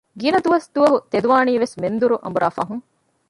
[0.19, 2.83] ގިނަ ދުވަސްދުވަހު ތެދުވާނީވެސް މެންދުރުން އަނބުރާ ފަހުން